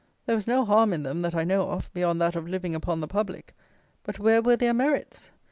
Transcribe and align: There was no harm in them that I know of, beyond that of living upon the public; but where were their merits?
There 0.25 0.33
was 0.35 0.47
no 0.47 0.65
harm 0.65 0.93
in 0.93 1.03
them 1.03 1.21
that 1.21 1.35
I 1.35 1.43
know 1.43 1.69
of, 1.69 1.93
beyond 1.93 2.19
that 2.21 2.35
of 2.35 2.47
living 2.47 2.73
upon 2.73 3.01
the 3.01 3.07
public; 3.07 3.53
but 4.01 4.17
where 4.17 4.41
were 4.41 4.55
their 4.57 4.73
merits? 4.73 5.29